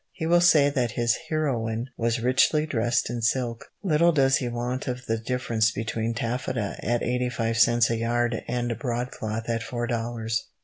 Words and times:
He 0.13 0.25
will 0.25 0.41
say 0.41 0.71
that 0.71 0.93
his 0.97 1.15
heroine 1.29 1.85
"was 1.95 2.21
richly 2.21 2.65
dressed 2.65 3.07
in 3.07 3.21
silk." 3.21 3.65
Little 3.83 4.11
does 4.11 4.37
he 4.37 4.49
wot 4.49 4.87
of 4.87 5.05
the 5.05 5.19
difference 5.19 5.69
between 5.69 6.15
taffeta 6.15 6.77
at 6.81 7.03
eighty 7.03 7.29
five 7.29 7.59
cents 7.59 7.91
a 7.91 7.97
yard 7.97 8.43
and 8.47 8.79
broadcloth 8.79 9.47
at 9.47 9.61
four 9.61 9.85
dollars. 9.85 10.47